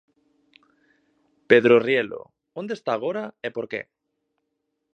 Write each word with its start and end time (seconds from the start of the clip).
Pedro 1.49 1.75
Rielo, 1.85 2.21
onde 2.59 2.73
está 2.77 2.91
agora 2.95 3.23
e 3.47 3.49
por 3.55 3.65
que? 3.71 3.81